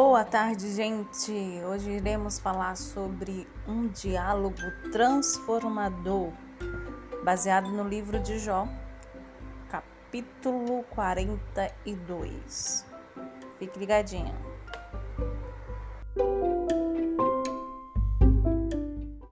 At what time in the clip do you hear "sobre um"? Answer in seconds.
2.76-3.88